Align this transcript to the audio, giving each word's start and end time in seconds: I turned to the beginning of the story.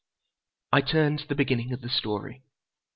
I 0.73 0.81
turned 0.81 1.19
to 1.19 1.27
the 1.27 1.35
beginning 1.35 1.73
of 1.73 1.81
the 1.81 1.89
story. 1.89 2.41